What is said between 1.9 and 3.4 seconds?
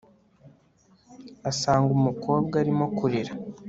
umukobwa arimo kurira